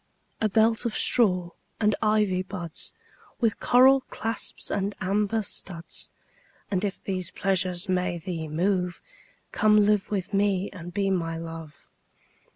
[0.41, 2.95] A belt of straw and ivy buds
[3.39, 6.09] With coral clasps and amber studs:
[6.71, 8.99] And if these pleasures may thee move,
[9.51, 11.87] Come live with me and be my Love.